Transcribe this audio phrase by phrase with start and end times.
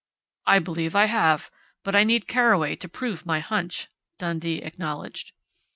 [0.47, 1.51] "I believe I have,
[1.83, 5.31] but I need Carraway to prove my hunch," Dundee acknowledged.